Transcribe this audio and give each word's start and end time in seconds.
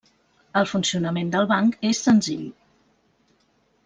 El 0.61 0.67
funcionament 0.69 1.29
del 1.35 1.45
banc 1.51 1.77
és 1.89 2.01
senzill. 2.09 2.47